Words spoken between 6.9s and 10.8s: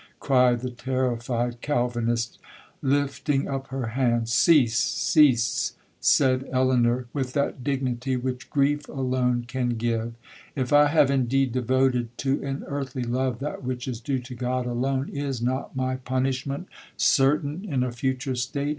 with that dignity which grief alone can give,—'If